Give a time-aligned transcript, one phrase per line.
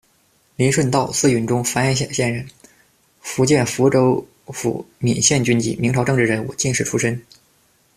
[0.55, 2.43] 林舜道，字允中，怀安县人，
[3.19, 7.23] 福建福州府闽县军籍，明朝政治人物、进士出身。